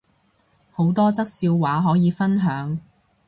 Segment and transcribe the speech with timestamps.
[0.71, 2.79] 好多則笑話可以分享